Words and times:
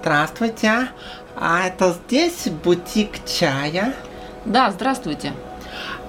Здравствуйте. 0.00 0.88
А 1.36 1.66
это 1.66 1.92
здесь 1.92 2.48
бутик 2.64 3.22
чая? 3.26 3.92
Да, 4.46 4.70
здравствуйте. 4.70 5.34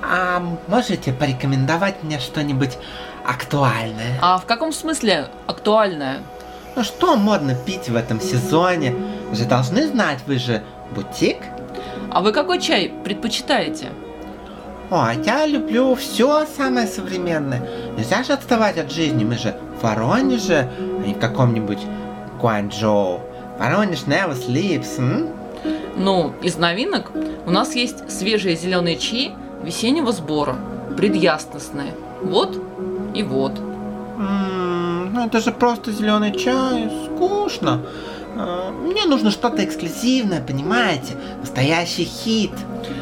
А 0.01 0.41
можете 0.67 1.12
порекомендовать 1.12 2.01
мне 2.01 2.17
что-нибудь 2.19 2.77
актуальное? 3.25 4.17
А 4.21 4.38
в 4.38 4.46
каком 4.46 4.71
смысле 4.71 5.27
актуальное? 5.46 6.21
Ну 6.77 6.85
что 6.85 7.17
модно 7.17 7.54
пить 7.54 7.90
в 7.90 7.96
этом 7.97 8.22
сезоне? 8.22 8.96
Вы 9.29 9.35
же 9.35 9.44
должны 9.44 9.85
знать, 9.87 10.19
вы 10.26 10.39
же 10.39 10.63
бутик. 10.96 11.37
А 12.10 12.21
вы 12.21 12.31
какой 12.31 12.62
чай 12.62 12.94
предпочитаете? 13.03 13.89
О, 14.89 15.12
я 15.26 15.46
люблю 15.46 15.96
все 15.96 16.45
самое 16.45 16.88
современное. 16.88 17.62
Нельзя 17.98 18.23
же 18.23 18.31
отставать 18.31 18.77
от 18.77 18.89
жизни, 18.89 19.26
мы 19.26 19.38
же 19.38 19.53
в 19.80 19.84
Воронеже, 19.84 20.70
а 20.80 21.05
не 21.05 21.13
в 21.13 21.20
каком-нибудь 21.20 21.80
Гуанчжоу. 22.39 23.22
Воронеж 23.62 24.06
never 24.08 24.34
sleeps, 24.34 24.98
м? 24.98 25.28
Ну, 25.96 26.34
из 26.42 26.58
новинок 26.58 27.12
у 27.46 27.52
нас 27.52 27.76
есть 27.76 28.10
свежие 28.10 28.56
зеленые 28.56 28.98
чаи 28.98 29.34
весеннего 29.64 30.12
сбора, 30.12 30.56
предясностные. 30.98 31.94
Вот 32.24 32.60
и 33.14 33.22
вот. 33.22 33.52
М, 34.18 35.14
Ну 35.14 35.26
это 35.28 35.40
же 35.42 35.52
просто 35.52 35.92
зеленый 35.92 36.32
чай, 36.36 36.90
скучно. 37.06 37.82
А, 38.36 38.72
Мне 38.72 39.06
нужно 39.06 39.30
что-то 39.30 39.64
эксклюзивное, 39.64 40.42
понимаете? 40.42 41.14
Настоящий 41.42 42.06
хит. 42.06 42.52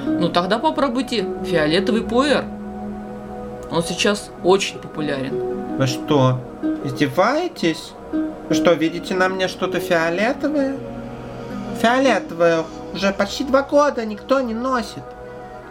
Ну 0.06 0.28
тогда 0.28 0.60
попробуйте 0.60 1.26
фиолетовый 1.46 2.02
пуэр. 2.02 2.44
Он 3.72 3.82
сейчас 3.84 4.30
очень 4.44 4.80
популярен. 4.80 5.78
Вы 5.78 5.88
что, 5.88 6.42
издеваетесь? 6.84 7.94
Что, 8.52 8.74
видите 8.74 9.14
на 9.14 9.30
мне 9.30 9.48
что-то 9.48 9.80
фиолетовое? 9.80 10.78
Фиолетовое 11.82 12.64
уже 12.94 13.12
почти 13.14 13.44
два 13.44 13.62
года 13.62 14.06
никто 14.06 14.42
не 14.42 14.54
носит. 14.54 15.04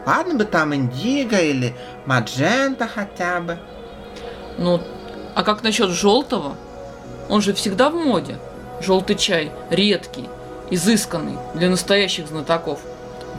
Ладно 0.06 0.34
бы 0.34 0.44
там 0.44 0.74
индиго 0.74 1.38
или 1.38 1.74
маджента 2.06 2.86
хотя 2.86 3.40
бы. 3.40 3.58
Ну, 4.56 4.80
а 5.34 5.42
как 5.42 5.62
насчет 5.62 5.90
желтого? 5.90 6.54
Он 7.28 7.42
же 7.42 7.52
всегда 7.52 7.90
в 7.90 7.94
моде. 7.94 8.38
Желтый 8.80 9.16
чай 9.16 9.50
редкий, 9.70 10.28
изысканный 10.70 11.36
для 11.54 11.68
настоящих 11.68 12.28
знатоков. 12.28 12.80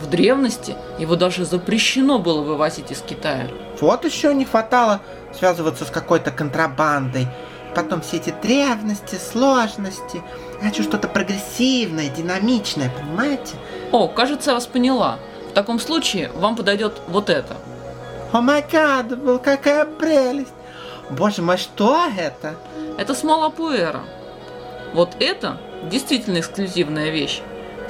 В 0.01 0.09
древности 0.09 0.75
его 0.97 1.15
даже 1.15 1.45
запрещено 1.45 2.19
было 2.19 2.41
вывозить 2.41 2.91
из 2.91 3.01
Китая. 3.01 3.47
Вот 3.81 4.05
еще 4.05 4.33
не 4.33 4.45
хватало 4.45 5.01
связываться 5.37 5.85
с 5.85 5.89
какой-то 5.89 6.31
контрабандой. 6.31 7.27
Потом 7.75 8.01
все 8.01 8.17
эти 8.17 8.33
древности, 8.41 9.15
сложности. 9.15 10.21
Я 10.61 10.69
хочу 10.69 10.83
что-то 10.83 11.07
прогрессивное, 11.07 12.09
динамичное, 12.09 12.89
понимаете? 12.89 13.55
О, 13.91 14.07
кажется, 14.07 14.51
я 14.51 14.55
вас 14.55 14.67
поняла. 14.67 15.19
В 15.51 15.53
таком 15.53 15.79
случае 15.79 16.31
вам 16.35 16.55
подойдет 16.55 17.01
вот 17.07 17.29
это. 17.29 17.57
О 18.31 18.41
май 18.41 18.65
гад, 18.71 19.17
был 19.17 19.39
какая 19.39 19.85
прелесть! 19.85 20.53
Боже 21.09 21.41
мой, 21.41 21.57
что 21.57 22.07
это? 22.15 22.55
Это 22.97 23.15
смола 23.15 23.49
пуэра. 23.49 24.01
Вот 24.93 25.15
это 25.19 25.57
действительно 25.89 26.39
эксклюзивная 26.39 27.09
вещь. 27.09 27.41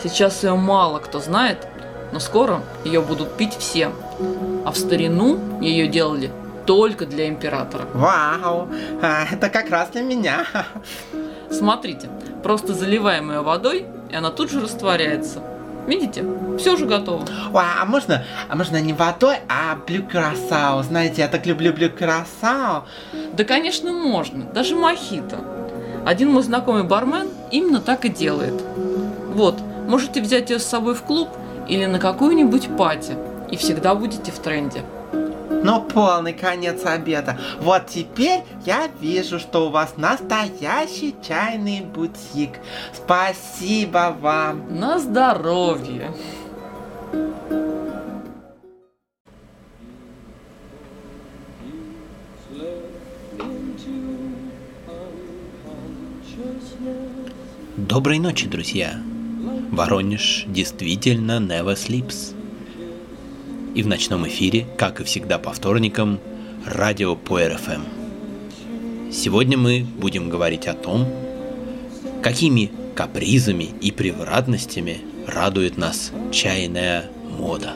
Сейчас 0.02 0.44
ее 0.44 0.56
мало 0.56 1.00
кто 1.00 1.20
знает, 1.20 1.68
но 2.14 2.20
скоро 2.20 2.62
ее 2.86 3.02
будут 3.02 3.36
пить 3.36 3.56
все. 3.58 3.92
А 4.66 4.72
в 4.72 4.78
старину 4.78 5.60
ее 5.62 5.88
делали 5.88 6.32
только 6.70 7.08
для 7.08 7.28
императора. 7.28 7.88
Вау, 7.96 8.70
а, 9.02 9.26
это 9.32 9.50
как 9.50 9.72
раз 9.72 9.90
для 9.90 10.04
меня. 10.04 10.46
Смотрите, 11.50 12.12
просто 12.44 12.76
заливаем 12.76 13.32
ее 13.32 13.42
водой, 13.42 13.88
и 14.12 14.16
она 14.16 14.30
тут 14.30 14.52
же 14.52 14.62
растворяется. 14.62 15.42
Видите? 15.88 16.24
Все 16.60 16.74
уже 16.74 16.86
готово. 16.86 17.26
Ой, 17.52 17.64
а 17.82 17.84
можно, 17.86 18.24
а 18.48 18.56
можно 18.56 18.80
не 18.80 18.94
водой, 18.94 19.38
а 19.48 19.80
блю 19.88 20.04
красау. 20.04 20.84
Знаете, 20.84 21.24
я 21.24 21.28
так 21.28 21.48
люблю 21.48 21.74
блю 21.74 21.90
красау. 21.90 22.84
Да, 23.34 23.44
конечно, 23.46 23.92
можно. 23.92 24.44
Даже 24.44 24.76
мохито. 24.76 25.40
Один 26.06 26.32
мой 26.32 26.44
знакомый 26.44 26.84
бармен 26.84 27.30
именно 27.50 27.82
так 27.82 28.06
и 28.06 28.10
делает. 28.10 28.64
Вот, 29.34 29.60
можете 29.88 30.22
взять 30.22 30.52
ее 30.52 30.60
с 30.60 30.68
собой 30.68 30.94
в 30.94 31.02
клуб 31.02 31.30
или 31.68 31.88
на 31.88 31.98
какую-нибудь 31.98 32.78
пати, 32.78 33.18
и 33.50 33.58
всегда 33.58 33.96
будете 33.96 34.32
в 34.32 34.38
тренде. 34.38 34.84
Ну, 35.64 35.82
полный 35.82 36.34
конец 36.34 36.86
обеда. 36.86 37.38
Вот 37.60 37.88
теперь 37.88 38.42
я 38.66 38.90
вижу, 39.00 39.40
что 39.40 39.68
у 39.68 39.70
вас 39.70 39.96
настоящий 39.98 41.16
чайный 41.26 41.82
бутик. 41.82 42.60
Спасибо 42.94 44.16
вам. 44.20 44.80
На 44.80 45.00
здоровье! 45.00 46.12
Доброй 57.76 58.20
ночи, 58.20 58.48
друзья! 58.48 59.02
Воронеж 59.72 60.46
действительно 60.48 61.40
never 61.40 61.76
sleeps. 61.76 62.39
И 63.76 63.84
в 63.84 63.88
ночном 63.88 64.28
эфире, 64.28 64.66
как 64.78 65.00
и 65.00 65.04
всегда 65.04 65.38
по 65.38 65.52
вторникам, 65.52 66.20
радио 66.66 67.16
по 67.16 67.40
РФМ. 67.40 67.82
Сегодня 69.12 69.58
мы 69.58 69.86
будем 69.98 70.30
говорить 70.30 70.68
о 70.68 70.74
том, 70.74 71.08
какими 72.22 72.72
капризами 72.96 73.70
и 73.82 73.92
превратностями 73.92 75.02
радует 75.28 75.78
нас 75.78 76.12
чайная 76.32 77.10
мода. 77.38 77.74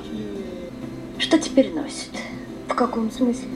Что 1.19 1.37
теперь 1.37 1.71
носит? 1.71 2.11
В 2.67 2.73
каком 2.73 3.11
смысле? 3.11 3.47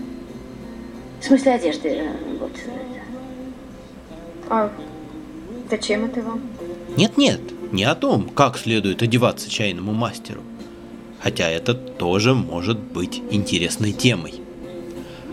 В 1.19 1.25
смысле 1.25 1.54
одежды, 1.54 1.90
э, 1.90 2.14
вот. 2.40 2.52
А 4.50 4.72
зачем 5.69 6.06
это 6.06 6.22
вам? 6.22 6.42
Нет-нет, 6.96 7.42
не 7.72 7.84
о 7.84 7.96
том, 7.96 8.30
как 8.30 8.58
следует 8.58 9.02
одеваться 9.02 9.50
чайному 9.50 9.94
мастеру. 9.94 10.42
Хотя 11.19 11.50
это 11.50 11.73
тоже 11.73 12.33
может 12.33 12.79
быть 12.79 13.22
интересной 13.31 13.91
темой. 13.91 14.35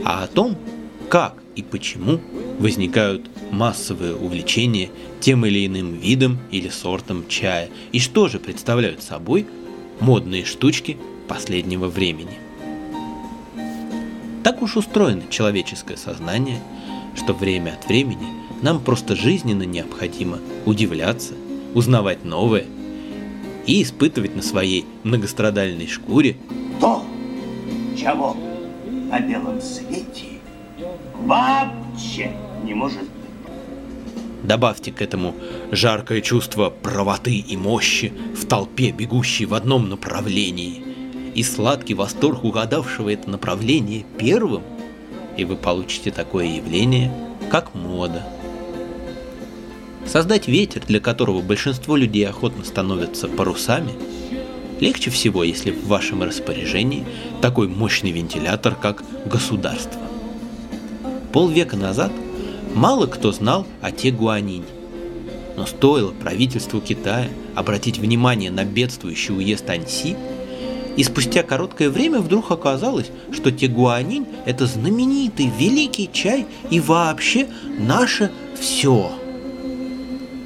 А 0.04 0.24
о 0.24 0.26
том, 0.26 0.56
как 1.08 1.36
и 1.54 1.62
почему 1.62 2.20
возникают 2.58 3.30
массовые 3.50 4.14
увлечения 4.14 4.90
тем 5.20 5.46
или 5.46 5.66
иным 5.66 5.94
видом 5.94 6.38
или 6.50 6.68
сортом 6.68 7.26
чая, 7.28 7.68
и 7.92 8.00
что 8.00 8.28
же 8.28 8.38
представляют 8.38 9.02
собой 9.02 9.46
модные 10.00 10.44
штучки 10.44 10.96
последнего 11.28 11.86
времени. 11.88 12.38
Так 14.42 14.60
уж 14.62 14.76
устроено 14.76 15.22
человеческое 15.30 15.96
сознание, 15.96 16.60
что 17.16 17.32
время 17.32 17.78
от 17.80 17.86
времени 17.88 18.26
нам 18.60 18.80
просто 18.80 19.16
жизненно 19.16 19.62
необходимо 19.62 20.38
удивляться, 20.66 21.34
узнавать 21.74 22.24
новое 22.24 22.66
и 23.66 23.82
испытывать 23.82 24.36
на 24.36 24.42
своей 24.42 24.84
многострадальной 25.02 25.86
шкуре 25.86 26.36
то, 26.80 27.04
чего 27.96 28.36
на 29.10 29.20
белом 29.20 29.60
свете 29.60 30.40
вообще 31.20 32.32
не 32.64 32.74
может 32.74 33.02
быть. 33.02 33.10
Добавьте 34.42 34.92
к 34.92 35.00
этому 35.00 35.34
жаркое 35.70 36.20
чувство 36.20 36.68
правоты 36.68 37.36
и 37.36 37.56
мощи 37.56 38.12
в 38.34 38.46
толпе, 38.46 38.90
бегущей 38.90 39.46
в 39.46 39.54
одном 39.54 39.88
направлении, 39.88 40.84
и 41.34 41.42
сладкий 41.42 41.94
восторг 41.94 42.44
угадавшего 42.44 43.08
это 43.08 43.30
направление 43.30 44.04
первым, 44.18 44.62
и 45.36 45.44
вы 45.44 45.56
получите 45.56 46.10
такое 46.10 46.46
явление, 46.46 47.12
как 47.50 47.74
мода. 47.74 48.22
Создать 50.06 50.48
ветер, 50.48 50.82
для 50.86 51.00
которого 51.00 51.40
большинство 51.40 51.96
людей 51.96 52.26
охотно 52.26 52.64
становятся 52.64 53.26
парусами, 53.26 53.92
легче 54.80 55.10
всего, 55.10 55.42
если 55.44 55.70
в 55.70 55.86
вашем 55.86 56.22
распоряжении 56.22 57.04
такой 57.40 57.68
мощный 57.68 58.12
вентилятор, 58.12 58.74
как 58.74 59.02
государство. 59.26 60.00
Полвека 61.32 61.76
назад 61.76 62.12
мало 62.74 63.06
кто 63.06 63.32
знал 63.32 63.66
о 63.80 63.90
Тегуанине. 63.90 64.64
Но 65.56 65.66
стоило 65.66 66.10
правительству 66.10 66.80
Китая 66.80 67.28
обратить 67.54 67.98
внимание 67.98 68.50
на 68.50 68.64
бедствующий 68.64 69.34
уезд 69.34 69.68
Аньси, 69.70 70.16
и 70.96 71.02
спустя 71.02 71.42
короткое 71.42 71.90
время 71.90 72.20
вдруг 72.20 72.52
оказалось, 72.52 73.10
что 73.32 73.50
Тегуанинь– 73.50 74.26
это 74.46 74.66
знаменитый 74.66 75.50
великий 75.58 76.08
чай 76.12 76.46
и 76.70 76.78
вообще 76.78 77.48
наше 77.78 78.30
все. 78.58 79.12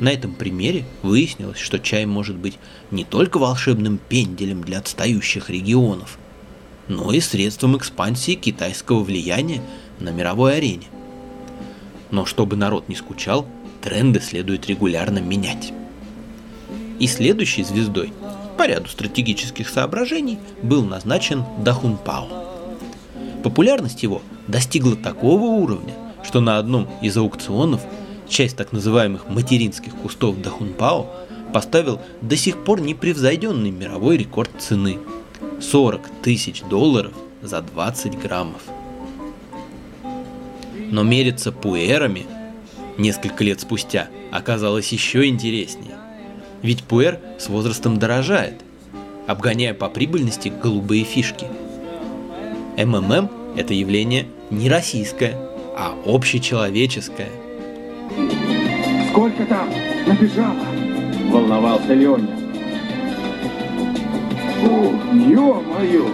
На 0.01 0.11
этом 0.11 0.33
примере 0.33 0.85
выяснилось, 1.03 1.59
что 1.59 1.79
чай 1.79 2.07
может 2.07 2.37
быть 2.37 2.59
не 2.91 3.05
только 3.05 3.39
волшебным 3.39 3.99
пенделем 3.99 4.63
для 4.63 4.79
отстающих 4.79 5.51
регионов, 5.51 6.19
но 6.87 7.13
и 7.13 7.21
средством 7.21 7.77
экспансии 7.77 8.35
китайского 8.35 9.03
влияния 9.03 9.61
на 9.99 10.11
мировой 10.11 10.57
арене. 10.57 10.87
Но 12.11 12.25
чтобы 12.25 12.57
народ 12.57 12.89
не 12.89 12.95
скучал, 12.95 13.47
тренды 13.83 14.21
следует 14.21 14.67
регулярно 14.67 15.19
менять. 15.19 15.73
И 16.99 17.07
следующей 17.07 17.65
звездой 17.65 18.13
по 18.57 18.67
ряду 18.67 18.89
стратегических 18.89 19.69
соображений 19.69 20.39
был 20.63 20.85
назначен 20.85 21.45
Дахунпао. 21.59 22.29
Популярность 23.43 24.03
его 24.03 24.23
достигла 24.47 24.97
такого 24.97 25.45
уровня, 25.45 25.95
что 26.25 26.41
на 26.41 26.59
одном 26.59 26.89
из 27.01 27.17
аукционов 27.17 27.83
часть 28.29 28.57
так 28.57 28.73
называемых 28.73 29.29
материнских 29.29 29.95
кустов 29.95 30.41
Дахунпао 30.41 31.11
поставил 31.53 32.01
до 32.21 32.37
сих 32.37 32.63
пор 32.65 32.81
непревзойденный 32.81 33.71
мировой 33.71 34.17
рекорд 34.17 34.51
цены– 34.59 34.99
40 35.61 36.01
тысяч 36.23 36.63
долларов 36.63 37.13
за 37.43 37.61
20 37.61 38.19
граммов. 38.19 38.63
Но 40.91 41.03
мериться 41.03 41.53
пуэрами 41.53 42.27
несколько 42.97 43.45
лет 43.45 43.61
спустя 43.61 44.09
оказалось 44.31 44.93
еще 44.93 45.27
интереснее. 45.27 45.97
Ведь 46.63 46.85
пуэр 46.85 47.21
с 47.39 47.49
возрастом 47.49 47.99
дорожает, 47.99 48.61
обгоняя 49.27 49.75
по 49.75 49.89
прибыльности 49.89 50.49
голубые 50.49 51.05
фишки. 51.05 51.47
МММ– 52.77 53.31
это 53.57 53.75
явление 53.75 54.27
не 54.51 54.69
российское, 54.69 55.37
а 55.77 55.95
общечеловеческое. 56.07 57.31
Сколько 59.11 59.45
там 59.47 59.69
набежало? 60.07 60.55
Волновался 61.31 61.95
Леня. 61.95 62.37
О, 64.65 64.93
ё-моё! 65.15 66.09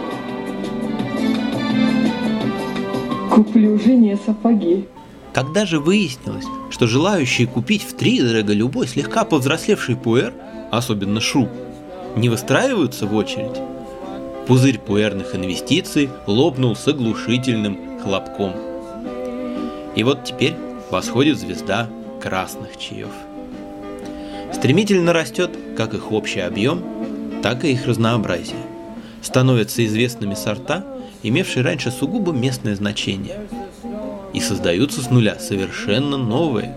Куплю 3.30 3.78
жене 3.78 4.18
сапоги. 4.24 4.86
Когда 5.32 5.66
же 5.66 5.80
выяснилось, 5.80 6.46
что 6.70 6.86
желающие 6.86 7.46
купить 7.46 7.82
в 7.82 7.94
три 7.94 8.20
дорого 8.20 8.52
любой 8.52 8.86
слегка 8.86 9.24
повзрослевший 9.24 9.96
пуэр, 9.96 10.32
особенно 10.70 11.20
шу, 11.20 11.48
не 12.16 12.28
выстраиваются 12.28 13.06
в 13.06 13.14
очередь, 13.14 13.60
пузырь 14.46 14.78
пуэрных 14.78 15.34
инвестиций 15.34 16.10
лопнул 16.26 16.76
с 16.76 16.86
оглушительным 16.86 17.98
хлопком. 18.02 18.52
И 19.96 20.04
вот 20.04 20.24
теперь 20.24 20.54
восходит 20.90 21.38
звезда 21.38 21.88
красных 22.20 22.76
чаев. 22.76 23.10
Стремительно 24.52 25.12
растет 25.12 25.50
как 25.76 25.94
их 25.94 26.12
общий 26.12 26.40
объем, 26.40 26.82
так 27.42 27.64
и 27.64 27.72
их 27.72 27.86
разнообразие. 27.86 28.56
Становятся 29.20 29.84
известными 29.84 30.34
сорта, 30.34 30.84
имевшие 31.22 31.64
раньше 31.64 31.90
сугубо 31.90 32.32
местное 32.32 32.74
значение. 32.74 33.40
И 34.32 34.40
создаются 34.40 35.02
с 35.02 35.10
нуля 35.10 35.38
совершенно 35.38 36.16
новые, 36.16 36.74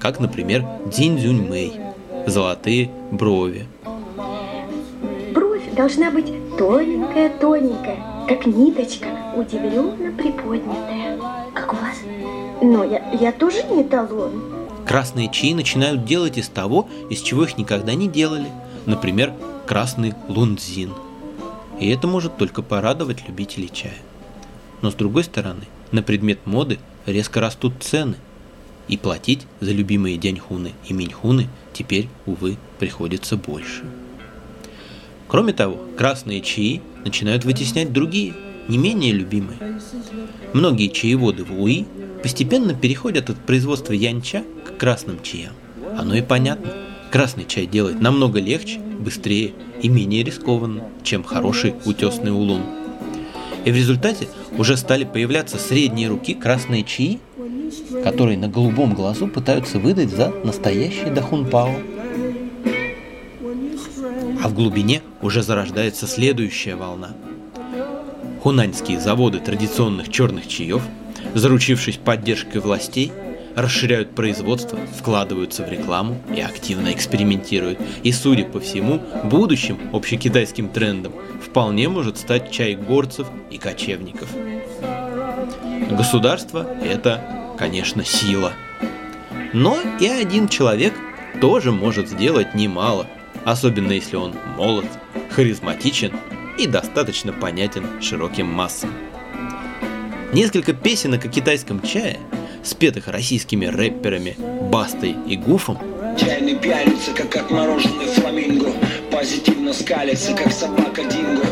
как, 0.00 0.20
например, 0.20 0.64
Дзинь 0.86 1.48
Мэй, 1.48 1.72
золотые 2.26 2.90
брови. 3.10 3.66
Бровь 5.32 5.74
должна 5.74 6.10
быть 6.10 6.32
тоненькая-тоненькая, 6.58 8.26
как 8.28 8.46
ниточка, 8.46 9.08
удивленно 9.36 10.12
приподнятая. 10.12 10.93
Но 12.62 12.84
я, 12.84 13.12
я 13.12 13.32
тоже 13.32 13.62
не 13.64 13.84
талон. 13.84 14.42
Красные 14.86 15.30
чаи 15.30 15.54
начинают 15.54 16.04
делать 16.04 16.38
из 16.38 16.48
того, 16.48 16.88
из 17.10 17.20
чего 17.20 17.44
их 17.44 17.56
никогда 17.56 17.94
не 17.94 18.08
делали. 18.08 18.48
Например, 18.86 19.32
красный 19.66 20.14
лунзин. 20.28 20.92
И 21.80 21.88
это 21.88 22.06
может 22.06 22.36
только 22.36 22.62
порадовать 22.62 23.26
любителей 23.26 23.70
чая. 23.72 23.96
Но 24.82 24.90
с 24.90 24.94
другой 24.94 25.24
стороны, 25.24 25.64
на 25.90 26.02
предмет 26.02 26.46
моды 26.46 26.78
резко 27.06 27.40
растут 27.40 27.74
цены. 27.80 28.16
И 28.86 28.98
платить 28.98 29.46
за 29.60 29.72
любимые 29.72 30.18
дяньхуны 30.18 30.72
и 30.86 30.92
миньхуны 30.92 31.48
теперь, 31.72 32.08
увы, 32.26 32.58
приходится 32.78 33.36
больше. 33.36 33.84
Кроме 35.26 35.54
того, 35.54 35.78
красные 35.96 36.42
чаи 36.42 36.82
начинают 37.04 37.44
вытеснять 37.44 37.92
другие, 37.92 38.34
не 38.68 38.78
менее 38.78 39.12
любимые. 39.12 39.58
Многие 40.52 40.88
чаеводы 40.88 41.44
в 41.44 41.60
Уи 41.60 41.86
постепенно 42.22 42.74
переходят 42.74 43.30
от 43.30 43.36
производства 43.38 43.92
янча 43.92 44.44
к 44.64 44.78
красным 44.78 45.22
чаям. 45.22 45.52
Оно 45.96 46.14
и 46.14 46.22
понятно. 46.22 46.72
Красный 47.10 47.44
чай 47.44 47.66
делает 47.66 48.00
намного 48.00 48.40
легче, 48.40 48.80
быстрее 48.80 49.52
и 49.80 49.88
менее 49.88 50.24
рискованно, 50.24 50.84
чем 51.02 51.22
хороший 51.22 51.74
утесный 51.84 52.32
улун. 52.32 52.62
И 53.64 53.70
в 53.70 53.76
результате 53.76 54.28
уже 54.58 54.76
стали 54.76 55.04
появляться 55.04 55.58
средние 55.58 56.08
руки 56.08 56.34
красные 56.34 56.82
чаи, 56.82 57.20
которые 58.02 58.36
на 58.36 58.48
голубом 58.48 58.94
глазу 58.94 59.28
пытаются 59.28 59.78
выдать 59.78 60.10
за 60.10 60.30
настоящий 60.44 61.10
дахунпао. 61.10 61.74
А 64.42 64.48
в 64.48 64.54
глубине 64.54 65.02
уже 65.22 65.42
зарождается 65.42 66.06
следующая 66.06 66.74
волна. 66.74 67.14
Хунаньские 68.44 69.00
заводы 69.00 69.40
традиционных 69.40 70.10
черных 70.10 70.46
чаев, 70.48 70.82
заручившись 71.32 71.96
поддержкой 71.96 72.58
властей, 72.58 73.10
расширяют 73.56 74.14
производство, 74.14 74.78
вкладываются 74.98 75.64
в 75.64 75.72
рекламу 75.72 76.20
и 76.36 76.42
активно 76.42 76.92
экспериментируют. 76.92 77.78
И, 78.02 78.12
судя 78.12 78.44
по 78.44 78.60
всему, 78.60 79.00
будущим 79.24 79.78
общекитайским 79.94 80.68
трендом 80.68 81.14
вполне 81.42 81.88
может 81.88 82.18
стать 82.18 82.50
чай 82.50 82.74
горцев 82.74 83.28
и 83.50 83.56
кочевников. 83.56 84.28
Государство– 85.90 86.66
это, 86.84 87.56
конечно, 87.58 88.04
сила. 88.04 88.52
Но 89.54 89.78
и 90.00 90.06
один 90.06 90.48
человек 90.48 90.92
тоже 91.40 91.72
может 91.72 92.10
сделать 92.10 92.54
немало, 92.54 93.06
особенно 93.46 93.92
если 93.92 94.16
он 94.16 94.34
молод, 94.58 94.84
харизматичен 95.30 96.12
и 96.58 96.66
достаточно 96.66 97.32
понятен 97.32 98.00
широким 98.00 98.46
массам. 98.46 98.92
Несколько 100.32 100.72
песенок 100.72 101.24
о 101.24 101.28
китайском 101.28 101.80
чае– 101.82 102.18
спетых 102.64 103.08
российскими 103.08 103.66
рэперами 103.66 104.36
Бастой 104.70 105.16
и 105.28 105.36
Гуфом. 105.36 105.78
Чайный 106.18 106.56
пьяница, 106.56 107.12
как 107.12 107.34
отмороженный 107.34 108.06
фламинго 108.06 108.70
Позитивно 109.10 109.72
скалится, 109.72 110.32
как 110.32 110.52
собака 110.52 111.02
Динго 111.02 111.44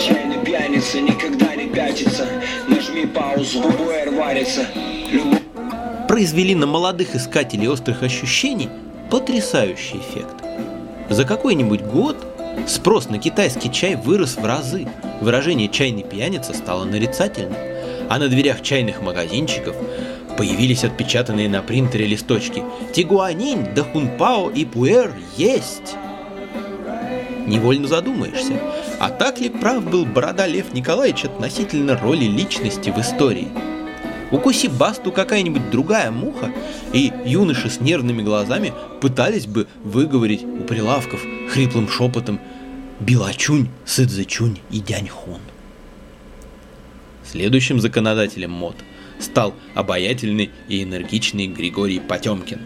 Чайный 0.00 0.42
пьяница 0.42 1.02
никогда 1.02 1.54
не 1.54 1.68
пятится 1.68 2.26
Нажми 2.66 3.04
паузу, 3.04 3.60
буэр 3.60 4.10
варится 4.12 4.66
Любовь 5.10 5.42
произвели 6.06 6.54
на 6.54 6.66
молодых 6.66 7.14
искателей 7.14 7.68
острых 7.68 8.02
ощущений 8.02 8.68
потрясающий 9.10 9.98
эффект. 9.98 10.36
За 11.10 11.24
какой-нибудь 11.24 11.82
год 11.82 12.16
спрос 12.66 13.08
на 13.08 13.18
китайский 13.18 13.70
чай 13.70 13.94
вырос 13.96 14.36
в 14.36 14.44
разы, 14.44 14.86
выражение 15.20 15.68
«чайный 15.68 16.02
пьяница» 16.02 16.54
стало 16.54 16.84
нарицательным, 16.84 17.56
а 18.08 18.18
на 18.18 18.28
дверях 18.28 18.62
чайных 18.62 19.02
магазинчиков 19.02 19.76
Появились 20.36 20.84
отпечатанные 20.84 21.48
на 21.48 21.62
принтере 21.62 22.06
листочки. 22.06 22.62
Тигуанин, 22.92 23.74
Дахунпао 23.74 24.50
и 24.50 24.66
Пуэр 24.66 25.14
есть! 25.36 25.96
Невольно 27.46 27.86
задумаешься, 27.86 28.60
а 28.98 29.08
так 29.08 29.40
ли 29.40 29.48
прав 29.48 29.88
был 29.88 30.04
борода 30.04 30.46
Лев 30.46 30.74
Николаевич 30.74 31.24
относительно 31.24 31.96
роли 31.96 32.24
личности 32.24 32.90
в 32.90 32.98
истории? 32.98 33.48
Укуси 34.30 34.66
басту 34.66 35.12
какая-нибудь 35.12 35.70
другая 35.70 36.10
муха, 36.10 36.52
и 36.92 37.12
юноши 37.24 37.70
с 37.70 37.80
нервными 37.80 38.22
глазами 38.22 38.72
пытались 39.00 39.46
бы 39.46 39.66
выговорить 39.84 40.44
у 40.44 40.64
прилавков 40.64 41.24
хриплым 41.50 41.88
шепотом 41.88 42.40
Билачунь, 42.98 43.68
Сыдзычунь 43.84 44.58
и 44.70 44.80
Дяньхун. 44.80 45.40
Следующим 47.24 47.80
законодателем 47.80 48.50
мод– 48.50 48.76
стал 49.18 49.54
обаятельный 49.74 50.50
и 50.68 50.82
энергичный 50.82 51.46
Григорий 51.46 52.00
Потемкин. 52.00 52.60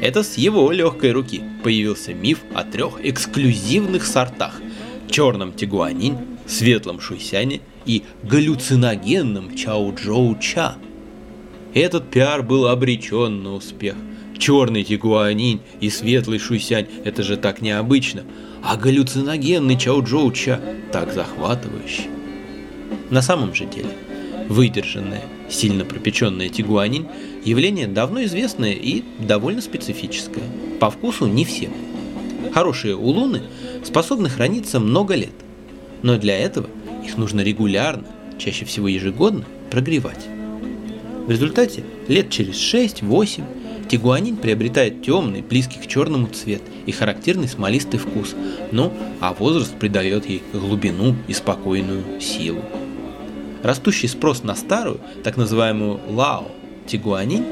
Это 0.00 0.22
с 0.22 0.36
его 0.36 0.70
легкой 0.70 1.12
руки 1.12 1.42
появился 1.62 2.12
миф 2.12 2.40
о 2.54 2.64
трех 2.64 3.04
эксклюзивных 3.04 4.04
сортах– 4.04 4.60
черном 5.10 5.52
тигуанин, 5.52 6.18
светлом 6.46 7.00
шуйсяне 7.00 7.60
и 7.86 8.04
галлюциногенном 8.22 9.54
чао-джоу-ча. 9.54 10.74
Этот 11.74 12.08
пиар 12.08 12.44
был 12.44 12.68
обречен 12.68 13.42
на 13.42 13.54
успех. 13.54 13.96
Черный 14.38 14.84
тигуанин 14.84 15.60
и 15.80 15.90
светлый 15.90 16.38
шуйсянь– 16.38 16.86
это 17.04 17.24
же 17.24 17.36
так 17.36 17.62
необычно, 17.62 18.22
а 18.62 18.76
галлюциногенный 18.76 19.76
чао-джоу-ча– 19.76 20.60
так 20.92 21.12
захватывающе. 21.12 22.04
На 23.10 23.22
самом 23.22 23.54
же 23.54 23.64
деле, 23.64 23.90
выдержанное 24.48 25.22
сильно 25.50 25.84
пропеченная 25.84 26.48
тигуанин– 26.48 27.08
явление 27.44 27.88
давно 27.88 28.22
известное 28.22 28.72
и 28.72 29.02
довольно 29.18 29.60
специфическое. 29.60 30.44
По 30.78 30.90
вкусу 30.90 31.26
не 31.26 31.44
всем. 31.44 31.72
Хорошие 32.52 32.94
улуны 32.94 33.42
способны 33.82 34.28
храниться 34.28 34.78
много 34.78 35.16
лет, 35.16 35.34
но 36.02 36.18
для 36.18 36.38
этого 36.38 36.68
их 37.04 37.16
нужно 37.16 37.40
регулярно, 37.40 38.06
чаще 38.38 38.64
всего 38.64 38.86
ежегодно, 38.86 39.44
прогревать. 39.70 40.28
В 41.26 41.30
результате 41.30 41.84
лет 42.06 42.28
через 42.28 42.56
6-8 42.56 43.44
Тигуанин 43.88 44.36
приобретает 44.36 45.02
темный, 45.02 45.42
близкий 45.42 45.78
к 45.78 45.86
черному 45.86 46.26
цвет 46.26 46.62
и 46.84 46.92
характерный 46.92 47.48
смолистый 47.48 47.98
вкус, 47.98 48.34
ну, 48.72 48.92
а 49.20 49.32
возраст 49.32 49.74
придает 49.78 50.26
ей 50.28 50.42
глубину 50.52 51.16
и 51.28 51.32
спокойную 51.32 52.20
силу. 52.20 52.62
Растущий 53.62 54.08
спрос 54.08 54.42
на 54.42 54.54
старую, 54.54 55.00
так 55.22 55.36
называемую 55.36 56.00
лао, 56.08 56.50
тигуанин, 56.86 57.44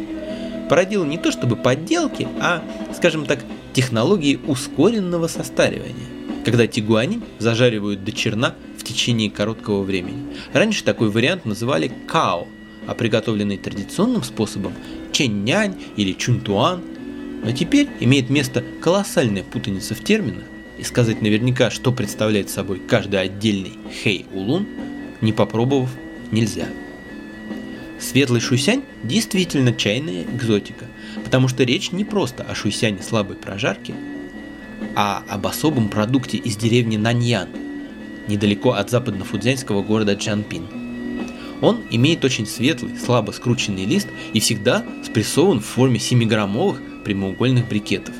породил 0.69 1.05
не 1.05 1.17
то 1.17 1.33
чтобы 1.33 1.57
подделки, 1.57 2.29
а, 2.41 2.63
скажем 2.95 3.25
так, 3.25 3.45
технологии 3.73 4.39
ускоренного 4.47 5.29
состаривания, 5.29 6.09
когда 6.45 6.67
тигуанин 6.67 7.23
зажаривают 7.39 8.05
до 8.05 8.13
черна 8.13 8.55
в 8.77 8.85
течение 8.85 9.31
короткого 9.31 9.83
времени. 9.83 10.35
Раньше 10.53 10.85
такой 10.85 11.11
вариант 11.11 11.47
называли 11.47 11.91
као, 12.07 12.47
а 12.87 12.95
приготовленный 12.95 13.59
традиционным 13.59 14.23
способом 14.23 14.73
чэнь-нянь 15.13 15.75
или 15.97 16.13
чунтуан. 16.13 16.83
Но 17.45 17.53
теперь 17.53 17.89
имеет 18.01 18.31
место 18.31 18.65
колоссальная 18.81 19.43
путаница 19.43 19.95
в 19.95 20.05
терминах, 20.05 20.45
и 20.79 20.85
сказать 20.85 21.23
наверняка, 21.23 21.71
что 21.71 21.93
представляет 21.93 22.51
собой 22.51 22.81
каждый 22.81 23.21
отдельный 23.21 23.73
хей-улун, 24.03 24.67
не 25.21 25.33
попробовав, 25.33 25.91
нельзя. 26.31 26.67
Светлый 28.01 28.41
шуйсянь 28.41 28.83
действительно 29.05 29.73
чайная 29.73 30.25
экзотика, 30.25 30.87
потому 31.25 31.47
что 31.47 31.63
речь 31.63 31.93
не 31.93 32.05
просто 32.05 32.43
о 32.43 32.55
шуйсяне 32.55 33.01
слабой 33.01 33.37
прожарки, 33.37 33.95
а 34.97 35.23
об 35.29 35.47
особом 35.47 35.89
продукте 35.89 36.37
из 36.37 36.57
деревни 36.57 36.97
Наньян, 36.97 37.49
недалеко 38.27 38.73
от 38.73 38.91
западно-фудзянского 38.91 39.83
города 39.83 40.17
Чанпин. 40.17 40.82
Он 41.63 41.81
имеет 41.91 42.25
очень 42.25 42.47
светлый, 42.47 42.99
слабо 42.99 43.31
скрученный 43.31 43.87
лист 43.87 44.09
и 44.35 44.41
всегда 44.41 44.85
спрессован 45.03 45.61
в 45.61 45.65
форме 45.65 45.99
7-граммовых 45.99 47.05
прямоугольных 47.05 47.69
брикетов. 47.69 48.15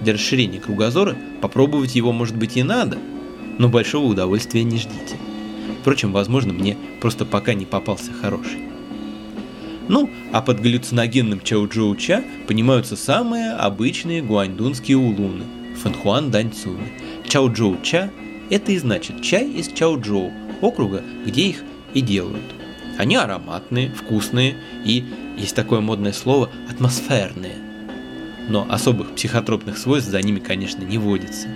Для 0.00 0.14
расширения 0.14 0.60
кругозора 0.60 1.16
попробовать 1.42 1.96
его 1.96 2.12
может 2.12 2.36
быть 2.36 2.56
и 2.56 2.62
надо, 2.62 2.96
но 3.58 3.68
большого 3.68 4.06
удовольствия 4.06 4.62
не 4.62 4.78
ждите. 4.78 5.16
Впрочем, 5.80 6.12
возможно, 6.12 6.52
мне 6.52 6.76
просто 7.00 7.24
пока 7.24 7.54
не 7.54 7.66
попался 7.66 8.12
хороший. 8.12 8.60
Ну, 9.88 10.08
а 10.32 10.40
под 10.40 10.60
галлюциногенным 10.60 11.40
чао-джоу-ча 11.40 12.22
понимаются 12.46 12.94
самые 12.94 13.52
обычные 13.52 14.22
гуаньдунские 14.22 14.96
улуны– 14.96 15.44
фэнхуан 15.82 16.30
даньцуны. 16.30 16.92
Чао-джоу-ча– 17.26 18.10
это 18.50 18.72
и 18.72 18.78
значит 18.78 19.22
чай 19.22 19.50
из 19.50 19.68
чао-джоу, 19.68 20.30
округа, 20.60 21.02
где 21.24 21.48
их 21.48 21.64
и 21.94 22.00
делают. 22.00 22.44
Они 22.98 23.16
ароматные, 23.16 23.90
вкусные 23.90 24.56
и, 24.84 25.04
есть 25.36 25.54
такое 25.54 25.80
модное 25.80 26.12
слово, 26.12 26.50
атмосферные. 26.68 27.56
Но 28.48 28.66
особых 28.68 29.14
психотропных 29.14 29.78
свойств 29.78 30.10
за 30.10 30.20
ними, 30.22 30.40
конечно, 30.40 30.82
не 30.82 30.98
водится. 30.98 31.48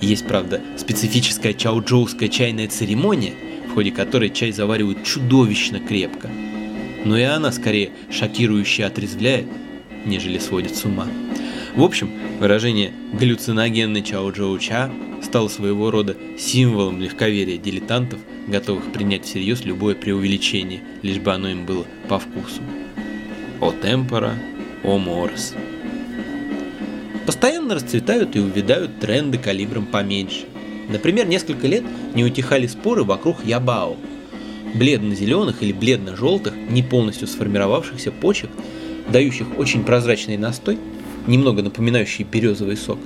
Есть, 0.00 0.26
правда, 0.26 0.60
специфическая 0.76 1.52
чао-джоуская 1.52 2.28
чайная 2.28 2.68
церемония, 2.68 3.34
в 3.68 3.74
ходе 3.74 3.92
которой 3.92 4.30
чай 4.30 4.50
заваривают 4.52 5.04
чудовищно 5.04 5.78
крепко– 5.78 6.30
но 7.04 7.16
и 7.16 7.22
она 7.22 7.52
скорее 7.52 7.90
шокирующе 8.10 8.84
отрезвляет, 8.84 9.46
нежели 10.04 10.38
сводит 10.38 10.76
с 10.76 10.84
ума. 10.84 11.06
В 11.74 11.82
общем, 11.82 12.10
выражение 12.40 12.92
«галлюциногенный 13.12 14.02
Чао 14.02 14.30
Джоу 15.18 15.22
Ча» 15.22 15.26
стало 15.26 15.48
своего 15.48 15.90
рода 15.90 16.16
символом 16.38 17.00
легковерия 17.00 17.58
дилетантов, 17.58 18.20
готовых 18.46 18.92
принять 18.92 19.24
всерьез 19.24 19.64
любое 19.64 19.94
преувеличение, 19.94 20.82
лишь 21.02 21.18
бы 21.18 21.32
оно 21.32 21.48
им 21.48 21.66
было 21.66 21.84
по 22.08 22.18
вкусу. 22.18 22.62
О 23.60 23.72
темпора, 23.72 24.34
о 24.84 24.98
морс. 24.98 25.54
Постоянно 27.26 27.74
расцветают 27.74 28.36
и 28.36 28.40
увядают 28.40 29.00
тренды 29.00 29.38
калибром 29.38 29.86
поменьше. 29.86 30.46
Например, 30.88 31.26
несколько 31.26 31.66
лет 31.66 31.84
не 32.14 32.24
утихали 32.24 32.66
споры 32.66 33.04
вокруг 33.04 33.44
ябао– 33.44 33.96
бледно-зеленых 34.74 35.62
или 35.62 35.72
бледно-желтых, 35.72 36.54
не 36.70 36.82
полностью 36.82 37.28
сформировавшихся 37.28 38.12
почек, 38.12 38.50
дающих 39.10 39.46
очень 39.58 39.84
прозрачный 39.84 40.36
настой, 40.36 40.78
немного 41.26 41.62
напоминающий 41.62 42.24
березовый 42.24 42.76
сок, 42.76 42.98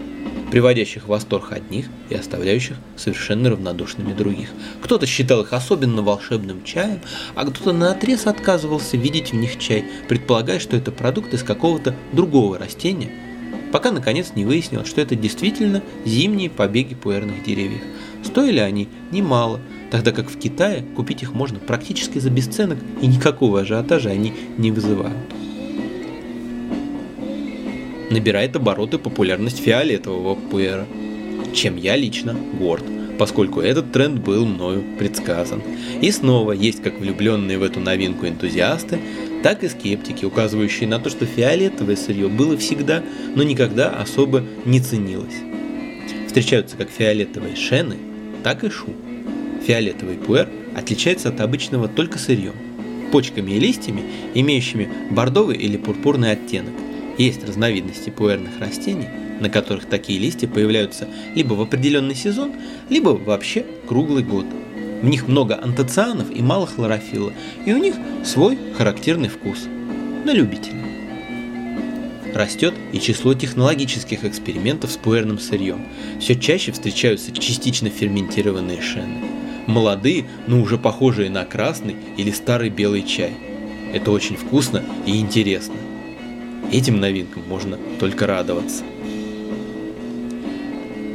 приводящих 0.52 1.04
в 1.04 1.08
восторг 1.08 1.50
одних 1.50 1.86
и 2.10 2.14
оставляющих 2.14 2.76
совершенно 2.96 3.48
равнодушными 3.48 4.12
других. 4.12 4.50
Кто-то 4.82 5.06
считал 5.06 5.40
их 5.40 5.54
особенно 5.54 6.02
волшебным 6.02 6.62
чаем, 6.62 7.00
а 7.34 7.46
кто-то 7.46 7.72
наотрез 7.72 8.26
отказывался 8.26 8.98
видеть 8.98 9.32
в 9.32 9.34
них 9.34 9.58
чай, 9.58 9.82
предполагая, 10.08 10.58
что 10.58 10.76
это 10.76 10.92
продукт 10.92 11.32
из 11.32 11.42
какого-то 11.42 11.94
другого 12.12 12.58
растения, 12.58 13.10
пока 13.72 13.90
наконец 13.92 14.32
не 14.34 14.44
выяснилось, 14.44 14.88
что 14.88 15.00
это 15.00 15.16
действительно 15.16 15.82
зимние 16.04 16.50
побеги 16.50 16.94
пуэрных 16.94 17.42
деревьев. 17.44 17.82
Стоили 18.22 18.60
они 18.60 18.90
немало– 19.10 19.58
тогда 19.92 20.10
как 20.10 20.30
в 20.30 20.38
Китае 20.38 20.84
купить 20.96 21.22
их 21.22 21.34
можно 21.34 21.58
практически 21.58 22.18
за 22.18 22.30
бесценок 22.30 22.78
и 23.02 23.06
никакого 23.06 23.60
ажиотажа 23.60 24.08
они 24.08 24.32
не 24.56 24.70
вызывают. 24.70 25.16
Набирает 28.12 28.54
обороты 28.56 28.98
популярность 28.98 29.58
фиолетового 29.58 30.34
пуэра, 30.34 30.86
чем 31.54 31.78
я 31.78 31.96
лично 31.96 32.36
горд, 32.58 32.84
поскольку 33.18 33.62
этот 33.62 33.90
тренд 33.90 34.20
был 34.20 34.44
мною 34.44 34.84
предсказан. 34.98 35.62
И 36.02 36.10
снова 36.10 36.52
есть 36.52 36.82
как 36.82 37.00
влюбленные 37.00 37.56
в 37.56 37.62
эту 37.62 37.80
новинку 37.80 38.26
энтузиасты, 38.26 38.98
так 39.42 39.64
и 39.64 39.68
скептики, 39.70 40.26
указывающие 40.26 40.86
на 40.86 40.98
то, 40.98 41.08
что 41.08 41.24
фиолетовое 41.24 41.96
сырье 41.96 42.28
было 42.28 42.58
всегда, 42.58 43.02
но 43.34 43.44
никогда 43.44 43.88
особо 43.88 44.44
не 44.66 44.80
ценилось. 44.80 45.40
Встречаются 46.26 46.76
как 46.76 46.90
фиолетовые 46.90 47.56
шены, 47.56 47.96
так 48.44 48.62
и 48.62 48.68
шу. 48.68 48.90
Фиолетовый 49.66 50.16
пуэр 50.16 50.50
отличается 50.76 51.30
от 51.30 51.40
обычного 51.40 51.88
только 51.88 52.18
сырьем, 52.18 52.56
почками 53.10 53.52
и 53.52 53.58
листьями, 53.58 54.02
имеющими 54.34 54.90
бордовый 55.10 55.56
или 55.56 55.78
пурпурный 55.78 56.32
оттенок. 56.32 56.74
Есть 57.22 57.44
разновидности 57.44 58.10
пуэрных 58.10 58.58
растений, 58.58 59.06
на 59.38 59.48
которых 59.48 59.84
такие 59.84 60.18
листья 60.18 60.48
появляются 60.48 61.06
либо 61.36 61.54
в 61.54 61.60
определенный 61.60 62.16
сезон, 62.16 62.50
либо 62.88 63.10
вообще 63.10 63.64
круглый 63.86 64.24
год. 64.24 64.44
В 65.02 65.06
них 65.06 65.28
много 65.28 65.56
антоцианов 65.56 66.32
и 66.32 66.42
мало 66.42 66.66
хлорофилла, 66.66 67.32
и 67.64 67.72
у 67.72 67.76
них 67.76 67.94
свой 68.24 68.58
характерный 68.76 69.28
вкус. 69.28 69.68
На 70.24 70.32
любителя. 70.32 70.82
Растет 72.34 72.74
и 72.92 72.98
число 72.98 73.34
технологических 73.34 74.24
экспериментов 74.24 74.90
с 74.90 74.96
пуэрным 74.96 75.38
сырьем. 75.38 75.86
Все 76.18 76.34
чаще 76.34 76.72
встречаются 76.72 77.30
частично 77.30 77.88
ферментированные 77.88 78.80
шены 78.82 79.20
молодые, 79.68 80.24
но 80.48 80.60
уже 80.60 80.76
похожие 80.76 81.30
на 81.30 81.44
красный 81.44 81.94
или 82.16 82.32
старый 82.32 82.68
белый 82.68 83.04
чай. 83.04 83.32
Это 83.92 84.10
очень 84.10 84.34
вкусно 84.34 84.82
и 85.06 85.20
интересно. 85.20 85.76
Этим 86.72 86.98
новинкам 86.98 87.42
можно 87.46 87.78
только 88.00 88.26
радоваться. 88.26 88.82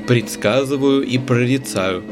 Предсказываю 0.08 1.04
и 1.04 1.18
прорицаю, 1.18 2.04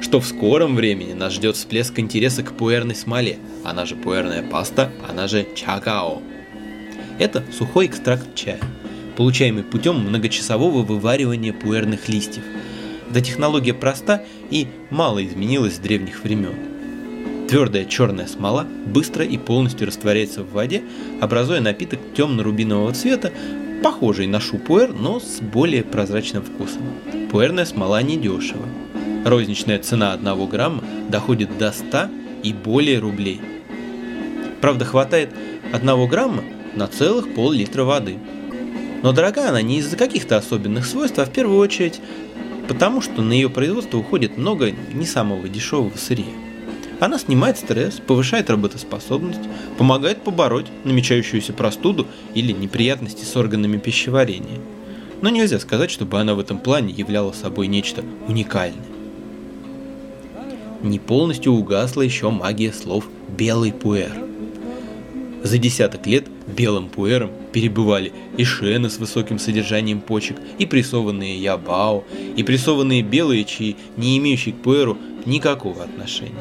что 0.00 0.20
в 0.20 0.26
скором 0.26 0.76
времени 0.76 1.12
нас 1.12 1.32
ждет 1.32 1.56
всплеск 1.56 1.98
интереса 1.98 2.42
к 2.42 2.52
пуэрной 2.52 2.94
смоле, 2.94 3.38
она 3.64 3.86
же 3.86 3.96
пуэрная 3.96 4.42
паста, 4.42 4.90
она 5.08 5.28
же 5.28 5.46
чакао. 5.54 6.20
Это 7.18 7.44
сухой 7.56 7.86
экстракт 7.86 8.34
чая, 8.34 8.60
получаемый 9.16 9.64
путем 9.64 10.00
многочасового 10.00 10.82
вываривания 10.82 11.52
пуэрных 11.52 12.08
листьев– 12.08 12.42
эта 13.10 13.22
технология 13.22 13.72
проста 13.72 14.24
и 14.50 14.66
мало 14.90 15.24
изменилась 15.24 15.76
с 15.76 15.78
древних 15.78 16.22
времен. 16.24 16.54
Твердая 17.48 17.86
черная 17.86 18.26
смола 18.26 18.66
быстро 18.86 19.24
и 19.24 19.38
полностью 19.38 19.86
растворяется 19.86 20.42
в 20.42 20.52
воде, 20.52 20.82
образуя 21.20 21.60
напиток 21.60 21.98
темно-рубинового 22.14 22.92
цвета, 22.92 23.32
похожий 23.82 24.26
на 24.26 24.38
шупуэр, 24.38 24.92
но 24.92 25.18
с 25.18 25.40
более 25.40 25.82
прозрачным 25.82 26.42
вкусом. 26.42 26.82
Пуэрная 27.30 27.64
смола 27.64 28.02
недешева. 28.02 28.66
Розничная 29.24 29.78
цена 29.78 30.12
1 30.12 30.46
грамма 30.46 30.84
доходит 31.08 31.56
до 31.56 31.72
100 31.72 32.08
и 32.42 32.52
более 32.52 32.98
рублей. 32.98 33.40
Правда, 34.60 34.84
хватает 34.84 35.30
1 35.72 36.06
грамма 36.06 36.44
на 36.74 36.86
целых 36.86 37.32
пол-литра 37.34 37.84
воды. 37.84 38.18
Но 39.02 39.12
дорога 39.12 39.48
она 39.48 39.62
не 39.62 39.78
из-за 39.78 39.96
каких-то 39.96 40.36
особенных 40.36 40.84
свойств, 40.84 41.18
а 41.18 41.24
в 41.24 41.32
первую 41.32 41.58
очередь 41.58 42.00
потому 42.68 43.00
что 43.00 43.22
на 43.22 43.32
ее 43.32 43.48
производство 43.48 43.96
уходит 43.96 44.36
много 44.36 44.72
не 44.92 45.06
самого 45.06 45.48
дешевого 45.48 45.96
сырья. 45.96 46.47
Она 47.00 47.18
снимает 47.18 47.58
стресс, 47.58 48.00
повышает 48.04 48.50
работоспособность, 48.50 49.40
помогает 49.76 50.22
побороть 50.22 50.66
намечающуюся 50.84 51.52
простуду 51.52 52.06
или 52.34 52.52
неприятности 52.52 53.24
с 53.24 53.36
органами 53.36 53.78
пищеварения. 53.78 54.58
Но 55.22 55.30
нельзя 55.30 55.60
сказать, 55.60 55.90
чтобы 55.90 56.18
она 56.20 56.34
в 56.34 56.40
этом 56.40 56.58
плане 56.58 56.92
являла 56.92 57.32
собой 57.32 57.68
нечто 57.68 58.04
уникальное. 58.26 58.84
Не 60.82 60.98
полностью 60.98 61.52
угасла 61.52 62.02
еще 62.02 62.30
магия 62.30 62.72
слов 62.72 63.08
«белый 63.28 63.72
пуэр». 63.72 64.12
За 65.42 65.56
десяток 65.56 66.06
лет 66.06 66.26
белым 66.48 66.88
пуэром 66.88 67.30
перебывали 67.52 68.12
и 68.36 68.44
шены 68.44 68.90
с 68.90 68.98
высоким 68.98 69.38
содержанием 69.38 70.00
почек, 70.00 70.36
и 70.58 70.66
прессованные 70.66 71.40
ябао, 71.40 72.04
и 72.36 72.42
прессованные 72.42 73.02
белые 73.02 73.44
чаи, 73.44 73.76
не 73.96 74.18
имеющие 74.18 74.52
к 74.52 74.58
пуэру 74.58 74.98
никакого 75.26 75.84
отношения. 75.84 76.34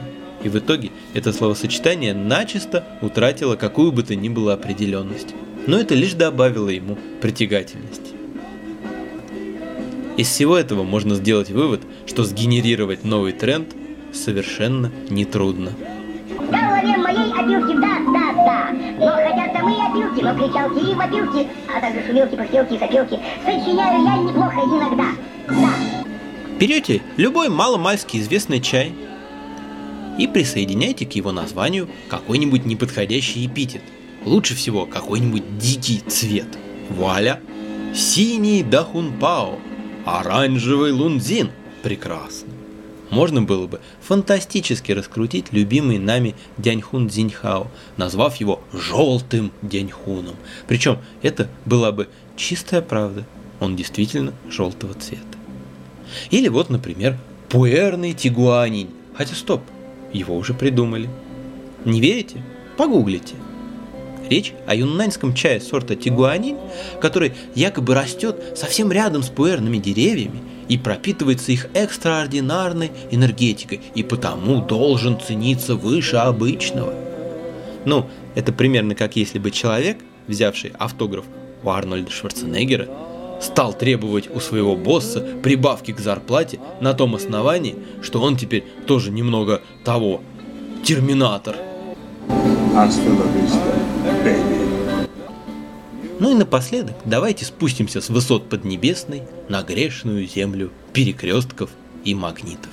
И 0.44 0.50
в 0.50 0.58
итоге 0.58 0.92
это 1.14 1.34
словосочетание 1.34 2.14
начисто 2.14 2.86
утратило 3.02 3.56
какую 3.56 3.92
бы 3.92 4.04
то 4.04 4.16
ни 4.16 4.30
было 4.30 4.54
определенность. 4.54 5.34
Но 5.66 5.78
это 5.78 5.96
лишь 5.96 6.14
добавило 6.14 6.70
ему 6.70 6.98
притягательности. 7.22 8.14
Из 10.16 10.28
всего 10.28 10.58
этого 10.58 10.84
можно 10.84 11.16
сделать 11.16 11.50
вывод, 11.50 11.82
что 12.08 12.24
сгенерировать 12.24 13.04
новый 13.04 13.34
тренд 13.34 13.76
совершенно 14.14 14.92
нетрудно. 15.10 15.72
Ловим 16.40 17.02
моей 17.04 17.32
опилки, 17.32 17.76
да, 17.76 18.00
да, 18.14 18.34
да. 18.34 18.76
Но 19.00 19.12
хотят 19.12 19.54
там 19.54 19.70
и 19.70 19.80
опилки, 19.80 20.24
но 20.24 20.34
кричалки 20.34 20.92
и 20.92 20.96
вопилки, 20.96 21.48
а 21.68 21.82
также 21.82 22.06
шумелки, 22.08 22.36
пыхтелки 22.36 22.74
и 22.74 22.80
сопелки. 22.80 23.20
Сочиняю 23.46 24.04
я 24.04 24.18
неплохо 24.18 24.60
иногда, 24.66 25.06
да. 25.48 25.70
Берете 26.60 27.02
любой 27.18 27.50
маломальски 27.50 28.18
известный 28.18 28.60
чай 28.60 28.94
и 30.18 30.28
присоединяйте 30.28 31.06
к 31.06 31.14
его 31.14 31.32
названию 31.32 31.90
какой-нибудь 32.10 32.66
неподходящий 32.66 33.46
эпитет. 33.46 33.82
Лучше 34.26 34.56
всего 34.56 34.86
какой-нибудь 34.86 35.58
дикий 35.58 36.00
цвет. 36.08 36.58
Вуаля! 36.90 37.40
Синий 37.94 38.64
дахунпао, 38.64 39.60
оранжевый 40.06 40.92
лунзин. 40.92 41.52
Прекрасно. 41.84 42.50
Можно 43.10 43.42
было 43.42 43.68
бы 43.68 43.80
фантастически 44.02 44.92
раскрутить 44.92 45.54
любимый 45.54 45.98
нами 45.98 46.36
Дяньхун 46.58 47.08
Дзиньхао, 47.08 47.72
назвав 47.96 48.36
его 48.36 48.62
желтым 48.74 49.52
Дяньхуном. 49.62 50.36
Причем 50.68 51.00
это 51.22 51.50
была 51.66 51.92
бы 51.92 52.10
чистая 52.36 52.82
правда. 52.82 53.26
Он 53.60 53.76
действительно 53.76 54.34
желтого 54.50 54.94
цвета. 54.94 55.24
Или 56.30 56.50
вот, 56.50 56.70
например, 56.70 57.18
пуэрный 57.50 58.14
тигуанин. 58.14 58.90
Хотя 59.16 59.34
стоп, 59.34 59.62
его 60.18 60.36
уже 60.36 60.54
придумали. 60.54 61.10
Не 61.86 62.02
верите? 62.02 62.42
Погуглите. 62.78 63.36
Речь 64.30 64.54
о 64.66 64.76
юннаньском 64.76 65.34
чае 65.34 65.62
сорта 65.62 65.96
тигуанин, 65.96 66.58
который 67.00 67.34
якобы 67.56 67.96
растет 67.96 68.58
совсем 68.58 68.92
рядом 68.92 69.24
с 69.24 69.30
пуэрными 69.30 69.78
деревьями 69.78 70.42
и 70.68 70.78
пропитывается 70.78 71.52
их 71.52 71.70
экстраординарной 71.74 72.92
энергетикой 73.10 73.80
и 73.96 74.04
потому 74.04 74.62
должен 74.62 75.20
цениться 75.20 75.76
выше 75.76 76.18
обычного. 76.18 76.94
Ну, 77.86 78.10
это 78.36 78.52
примерно 78.52 78.96
как 78.96 79.16
если 79.16 79.40
бы 79.40 79.52
человек, 79.52 79.98
взявший 80.28 80.74
автограф 80.78 81.24
у 81.64 81.70
Арнольда 81.70 82.12
Шварценеггера, 82.12 82.90
стал 83.42 83.74
требовать 83.74 84.34
у 84.34 84.40
своего 84.40 84.76
босса 84.76 85.26
прибавки 85.44 85.92
к 85.92 86.00
зарплате 86.00 86.60
на 86.82 86.94
том 86.94 87.16
основании, 87.16 87.76
что 88.02 88.22
он 88.22 88.38
теперь 88.38 88.64
тоже 88.86 89.12
немного 89.12 89.62
того, 89.84 90.22
терминатор. 90.84 91.56
Ну 96.20 96.32
и 96.32 96.34
напоследок 96.34 96.96
давайте 97.06 97.46
спустимся 97.46 98.02
с 98.02 98.10
высот 98.10 98.50
Поднебесной 98.50 99.24
на 99.50 99.62
грешную 99.62 100.28
землю 100.28 100.72
перекрестков 100.94 101.70
и 102.04 102.16
магнитов. 102.16 102.72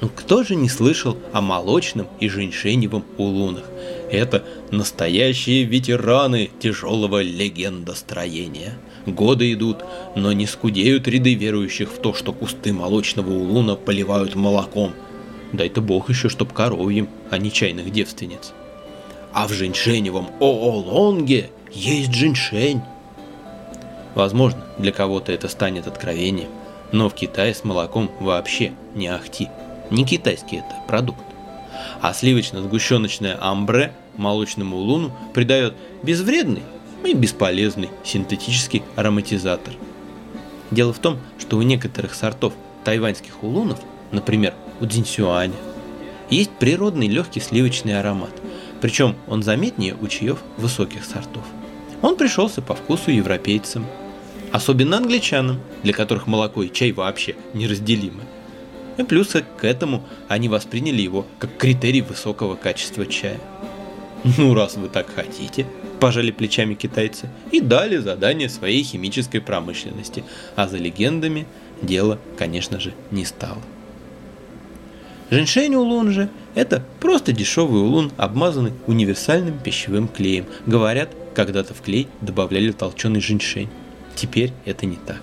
Ну 0.00 0.08
кто 0.08 0.44
же 0.44 0.54
не 0.54 0.68
слышал 0.68 1.18
о 1.32 1.40
молочном 1.40 2.06
и 2.20 2.28
женьшеневом 2.28 3.04
улунах? 3.18 3.64
Это 4.10 4.44
настоящие 4.70 5.64
ветераны 5.64 6.50
тяжелого 6.60 7.20
легендостроения. 7.20 8.78
Годы 9.06 9.52
идут, 9.52 9.84
но 10.14 10.32
не 10.32 10.46
скудеют 10.46 11.08
ряды 11.08 11.34
верующих 11.34 11.90
в 11.90 11.98
то, 11.98 12.12
что 12.12 12.32
кусты 12.32 12.72
молочного 12.72 13.32
улуна 13.32 13.76
поливают 13.76 14.34
молоком. 14.34 14.92
Дай-то 15.52 15.80
бог 15.80 16.10
еще, 16.10 16.28
чтоб 16.28 16.52
коровьим, 16.52 17.08
а 17.30 17.38
не 17.38 17.50
чайных 17.50 17.90
девственниц. 17.90 18.52
А 19.32 19.46
в 19.46 19.52
женьшеневом 19.52 20.28
Оолонге 20.40 21.50
есть 21.72 22.14
женьшень. 22.14 22.82
Возможно, 24.14 24.64
для 24.78 24.92
кого-то 24.92 25.32
это 25.32 25.48
станет 25.48 25.86
откровением, 25.86 26.50
но 26.92 27.08
в 27.08 27.14
Китае 27.14 27.54
с 27.54 27.64
молоком 27.64 28.10
вообще 28.20 28.72
не 28.94 29.08
ахти. 29.08 29.48
Не 29.90 30.04
китайский 30.04 30.56
это 30.56 30.74
продукт. 30.86 31.24
А 32.00 32.12
сливочно-сгущеночное 32.12 33.38
амбре 33.40 33.92
молочному 34.16 34.76
луну 34.76 35.12
придает 35.32 35.74
безвредный 36.02 36.62
и 37.04 37.14
бесполезный 37.14 37.90
синтетический 38.04 38.82
ароматизатор. 38.96 39.74
Дело 40.70 40.92
в 40.92 40.98
том, 40.98 41.18
что 41.38 41.56
у 41.56 41.62
некоторых 41.62 42.14
сортов 42.14 42.52
тайваньских 42.84 43.42
улунов, 43.42 43.80
например, 44.12 44.54
у 44.80 44.86
дзинсюаня, 44.86 45.54
есть 46.30 46.50
природный 46.50 47.08
легкий 47.08 47.40
сливочный 47.40 47.98
аромат, 47.98 48.30
причем 48.80 49.16
он 49.26 49.42
заметнее 49.42 49.96
у 50.00 50.06
чаев 50.06 50.38
высоких 50.56 51.04
сортов. 51.04 51.44
Он 52.02 52.16
пришелся 52.16 52.62
по 52.62 52.74
вкусу 52.74 53.10
европейцам, 53.10 53.84
особенно 54.52 54.96
англичанам, 54.96 55.60
для 55.82 55.92
которых 55.92 56.26
молоко 56.26 56.62
и 56.62 56.72
чай 56.72 56.92
вообще 56.92 57.34
неразделимы. 57.52 58.22
И 58.96 59.02
плюс 59.02 59.34
к 59.56 59.64
этому 59.64 60.04
они 60.28 60.48
восприняли 60.48 61.02
его 61.02 61.26
как 61.38 61.56
критерий 61.56 62.02
высокого 62.02 62.54
качества 62.54 63.06
чая. 63.06 63.40
Ну, 64.36 64.54
раз 64.54 64.76
вы 64.76 64.88
так 64.88 65.08
хотите, 65.14 65.66
пожали 66.00 66.30
плечами 66.30 66.74
китайцы 66.74 67.28
и 67.52 67.60
дали 67.60 67.98
задание 67.98 68.48
своей 68.48 68.82
химической 68.82 69.40
промышленности, 69.40 70.24
а 70.56 70.66
за 70.66 70.78
легендами 70.78 71.46
дело, 71.82 72.18
конечно 72.38 72.80
же, 72.80 72.94
не 73.10 73.24
стало. 73.24 73.62
Женьшень 75.30 75.76
улун 75.76 76.10
же– 76.10 76.28
это 76.56 76.82
просто 76.98 77.32
дешевый 77.32 77.82
улун, 77.82 78.10
обмазанный 78.16 78.72
универсальным 78.88 79.58
пищевым 79.58 80.08
клеем. 80.08 80.46
Говорят, 80.66 81.10
когда-то 81.34 81.72
в 81.72 81.82
клей 81.82 82.08
добавляли 82.20 82.72
толченый 82.72 83.20
женьшень. 83.20 83.68
Теперь 84.16 84.52
это 84.64 84.86
не 84.86 84.96
так. 84.96 85.22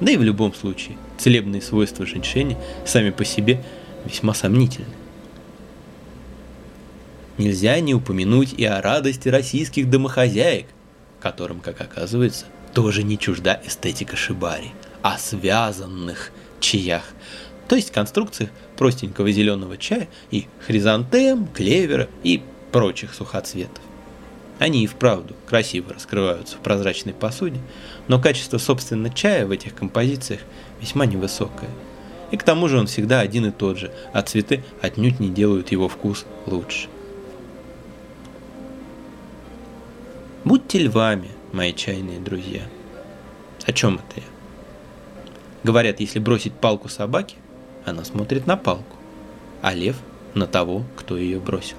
Да 0.00 0.10
и 0.10 0.16
в 0.16 0.22
любом 0.22 0.54
случае, 0.54 0.96
целебные 1.18 1.60
свойства 1.60 2.06
женьшеня 2.06 2.56
сами 2.86 3.10
по 3.10 3.24
себе 3.24 3.62
весьма 4.06 4.32
сомнительны. 4.32 5.03
Нельзя 7.36 7.80
не 7.80 7.94
упомянуть 7.94 8.52
и 8.52 8.64
о 8.64 8.80
радости 8.80 9.28
российских 9.28 9.90
домохозяек, 9.90 10.66
которым, 11.20 11.60
как 11.60 11.80
оказывается, 11.80 12.46
тоже 12.74 13.02
не 13.02 13.18
чужда 13.18 13.60
эстетика 13.64 14.16
шибари, 14.16 14.70
о 15.02 15.18
связанных 15.18 16.30
чаях, 16.60 17.04
то 17.68 17.76
есть 17.76 17.90
конструкциях 17.90 18.50
простенького 18.76 19.32
зеленого 19.32 19.76
чая 19.76 20.08
и 20.30 20.46
хризантем, 20.66 21.48
клевера 21.48 22.08
и 22.22 22.42
прочих 22.70 23.14
сухоцветов. 23.14 23.82
Они 24.58 24.84
и 24.84 24.86
вправду 24.86 25.34
красиво 25.46 25.92
раскрываются 25.92 26.56
в 26.56 26.60
прозрачной 26.60 27.12
посуде, 27.12 27.60
но 28.06 28.20
качество 28.20 28.58
собственно 28.58 29.10
чая 29.10 29.46
в 29.46 29.50
этих 29.50 29.74
композициях 29.74 30.40
весьма 30.80 31.06
невысокое. 31.06 31.70
И 32.30 32.36
к 32.36 32.44
тому 32.44 32.68
же 32.68 32.78
он 32.78 32.86
всегда 32.86 33.20
один 33.20 33.46
и 33.46 33.50
тот 33.50 33.78
же, 33.78 33.92
а 34.12 34.22
цветы 34.22 34.62
отнюдь 34.80 35.18
не 35.18 35.30
делают 35.30 35.72
его 35.72 35.88
вкус 35.88 36.24
лучше. 36.46 36.88
Будьте 40.44 40.78
львами, 40.78 41.30
мои 41.54 41.72
чайные 41.72 42.20
друзья. 42.20 42.60
О 43.64 43.72
чем 43.72 43.94
это 43.94 44.20
я? 44.20 44.26
Говорят, 45.62 46.00
если 46.00 46.18
бросить 46.18 46.52
палку 46.52 46.90
собаке, 46.90 47.36
она 47.86 48.04
смотрит 48.04 48.46
на 48.46 48.58
палку, 48.58 48.98
а 49.62 49.72
лев 49.72 49.96
на 50.34 50.46
того, 50.46 50.84
кто 50.96 51.16
ее 51.16 51.40
бросил. 51.40 51.78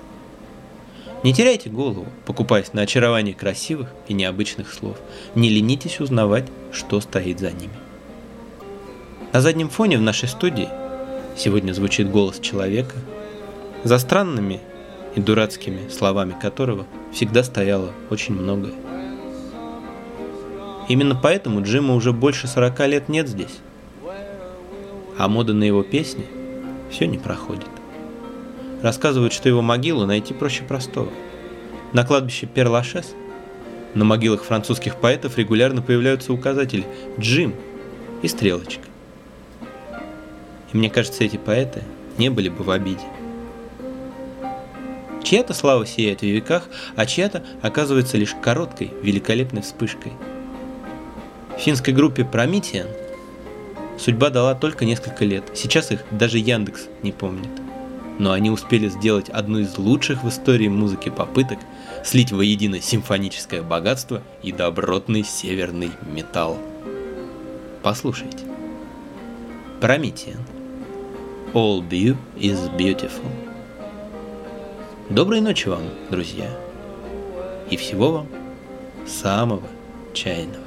Не 1.22 1.32
теряйте 1.32 1.70
голову, 1.70 2.08
покупаясь 2.26 2.74
на 2.74 2.82
очарование 2.82 3.36
красивых 3.36 3.90
и 4.08 4.16
необычных 4.16 4.74
слов. 4.74 4.98
Не 5.36 5.50
ленитесь 5.50 6.00
узнавать, 6.00 6.48
что 6.72 7.00
стоит 7.02 7.40
за 7.40 7.52
ними. 7.52 7.74
На 9.32 9.42
заднем 9.42 9.70
фоне 9.70 10.00
в 10.00 10.02
нашей 10.02 10.28
студии 10.28 10.70
сегодня 11.38 11.72
звучит 11.74 12.10
голос 12.10 12.40
человека, 12.40 12.96
за 13.84 14.00
странными 14.00 14.60
и 15.16 15.22
дурацкими 15.22 15.90
словами 15.90 16.36
которого 16.40 16.86
всегда 17.12 17.44
стояло 17.44 17.92
очень 18.10 18.36
многое. 18.36 18.74
Именно 20.88 21.16
поэтому 21.16 21.64
Джима 21.64 21.96
уже 21.96 22.14
больше 22.14 22.48
40 22.48 22.88
лет 22.88 23.10
нет 23.10 23.28
здесь. 23.28 23.60
А 25.18 25.28
мода 25.28 25.54
на 25.54 25.64
его 25.64 25.82
песни 25.82 26.26
все 26.92 27.08
не 27.08 27.18
проходит. 27.18 27.68
Рассказывают, 28.82 29.34
что 29.34 29.50
его 29.50 29.62
могилу 29.62 30.06
найти 30.06 30.34
проще 30.34 30.64
простого. 30.64 31.10
На 31.94 32.06
кладбище 32.06 32.46
Перлашес 32.46 33.16
на 33.96 34.04
могилах 34.04 34.44
французских 34.44 34.98
поэтов 34.98 35.38
регулярно 35.38 35.82
появляются 35.82 36.34
указатели 36.34 36.86
«Джим» 37.18 37.56
и 38.22 38.28
«Стрелочка». 38.28 38.84
И 40.74 40.78
мне 40.78 40.90
кажется, 40.90 41.24
эти 41.24 41.38
поэты 41.38 41.84
не 42.18 42.30
были 42.30 42.50
бы 42.50 42.64
в 42.64 42.70
обиде. 42.70 43.06
Чья-то 45.26 45.56
слава 45.56 45.88
сияет 45.88 46.22
в 46.22 46.26
веках, 46.26 46.70
а 46.96 47.08
чья-то 47.08 47.44
оказывается 47.64 48.16
лишь 48.16 48.36
короткой, 48.44 48.92
великолепной 49.02 49.64
вспышкой. 49.64 50.14
Финской 51.58 51.96
группе 51.96 52.22
Promethean 52.22 52.88
судьба 53.98 54.30
дала 54.30 54.54
только 54.54 54.86
несколько 54.86 55.26
лет. 55.26 55.44
Сейчас 55.56 55.92
их 55.92 56.04
даже 56.12 56.38
Яндекс 56.38 56.90
не 57.02 57.12
помнит. 57.12 57.50
Но 58.20 58.34
они 58.34 58.52
успели 58.52 58.88
сделать 58.88 59.30
одну 59.30 59.60
из 59.60 59.76
лучших 59.80 60.24
в 60.24 60.30
истории 60.30 60.68
музыки 60.68 61.10
попыток 61.10 61.58
слить 62.04 62.32
воедино 62.32 62.80
симфоническое 62.80 63.64
богатство 63.64 64.22
и 64.44 64.52
добротный 64.52 65.24
северный 65.24 65.90
металл. 66.06 66.60
Послушайте. 67.82 68.46
Promethean. 69.82 70.38
All 71.56 71.82
view 71.82 72.16
is 72.38 72.70
beautiful. 72.78 73.45
Доброй 75.10 75.40
ночи 75.40 75.68
вам, 75.68 75.84
друзья. 76.10 76.50
И 77.70 77.78
всего 77.78 78.12
вам 78.12 78.28
самого 79.06 79.68
чайного. 80.14 80.65